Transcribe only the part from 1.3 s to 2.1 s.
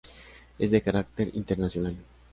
internacional.